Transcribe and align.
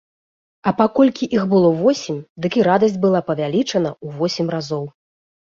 А 0.69 0.71
паколькі 0.79 1.27
іх 1.35 1.43
было 1.51 1.69
восем, 1.83 2.17
дык 2.45 2.57
і 2.63 2.65
радасць 2.71 2.97
была 3.05 3.21
павялічана 3.31 3.91
ў 4.05 4.23
восем 4.23 4.47
разоў. 4.57 4.83